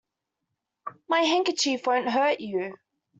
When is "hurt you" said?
2.09-2.75